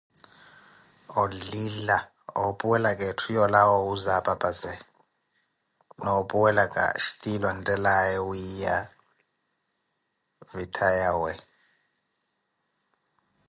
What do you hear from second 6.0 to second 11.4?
na ophuwelaka xhtilu enthelaye wiiya vitayawe